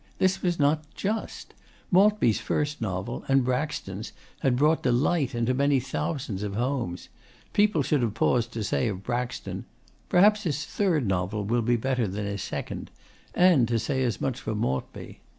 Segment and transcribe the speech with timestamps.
[0.17, 1.53] This was not just.
[1.91, 7.07] Maltby's first novel, and Braxton's, had brought delight into many thousands of homes.
[7.53, 9.63] People should have paused to say of Braxton
[10.09, 12.89] "Perhaps his third novel will be better than his second,"
[13.35, 15.19] and to say as much for Maltby.